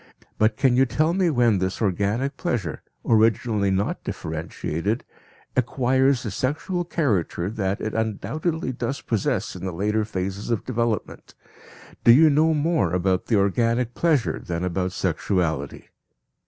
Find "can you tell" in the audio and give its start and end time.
0.57-1.13